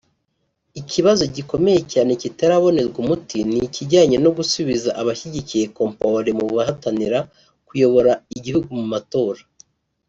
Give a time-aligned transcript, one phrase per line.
[0.79, 7.19] Ikibazo gikomeye cyane kitarabonerwa umuti ni ikijyanye no gusubiza abashyigikiye Compaoré mu bahatanira
[7.67, 9.41] kuyobora igihugu mu matora